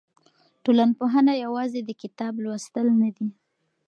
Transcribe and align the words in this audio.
ټولنپوهنه 0.63 1.33
یوازې 1.45 1.79
د 1.85 1.91
کتاب 2.01 2.33
لوستل 2.43 2.87
نه 3.01 3.09
دي. 3.15 3.27